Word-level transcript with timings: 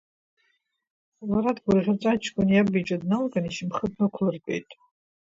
Лара 1.29 1.51
дгәырӷьаҵәа 1.57 2.11
аҷкәын 2.13 2.49
иаб 2.51 2.69
иҿы 2.79 2.97
дналган, 3.01 3.45
ишьамхы 3.47 3.85
днықәлыртәеит. 3.91 4.69